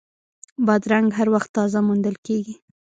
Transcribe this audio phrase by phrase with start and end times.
[0.65, 2.55] بادرنګ هر وخت تازه موندل کېږي.